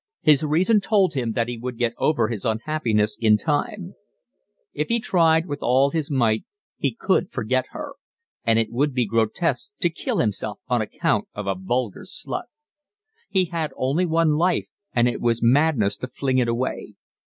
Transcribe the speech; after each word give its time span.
His 0.23 0.43
reason 0.43 0.81
told 0.81 1.13
him 1.13 1.33
that 1.33 1.47
he 1.47 1.59
would 1.59 1.77
get 1.77 1.93
over 1.99 2.27
his 2.27 2.43
unhappiness 2.43 3.15
in 3.19 3.37
time; 3.37 3.93
if 4.73 4.87
he 4.87 4.99
tried 4.99 5.45
with 5.45 5.61
all 5.61 5.91
his 5.91 6.09
might 6.09 6.43
he 6.75 6.91
could 6.91 7.29
forget 7.29 7.65
her; 7.69 7.93
and 8.43 8.57
it 8.57 8.71
would 8.71 8.95
be 8.95 9.05
grotesque 9.05 9.69
to 9.79 9.91
kill 9.91 10.17
himself 10.17 10.59
on 10.67 10.81
account 10.81 11.27
of 11.35 11.45
a 11.45 11.53
vulgar 11.53 12.03
slut. 12.05 12.47
He 13.29 13.45
had 13.45 13.73
only 13.77 14.07
one 14.07 14.37
life, 14.37 14.65
and 14.91 15.07
it 15.07 15.21
was 15.21 15.43
madness 15.43 15.97
to 15.97 16.07
fling 16.07 16.39
it 16.39 16.47
away. 16.47 16.95